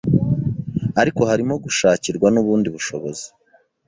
[1.01, 3.25] ariko harimo gushakirwa n’ubundi bushobozi